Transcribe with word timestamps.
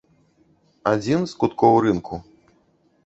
Адзін 0.93 1.19
з 1.33 1.37
куткоў 1.43 1.75
рынку. 1.85 2.15